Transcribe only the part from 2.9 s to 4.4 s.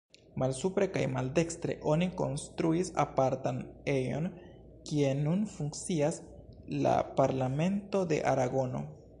apartan ejon